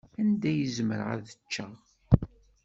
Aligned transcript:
Anda 0.21 0.51
i 0.61 0.65
zemreɣ 0.75 1.07
ad 1.15 1.25
ččeɣ? 1.45 1.73